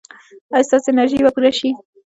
[0.53, 1.69] ایا ستاسو انرژي به پوره شي؟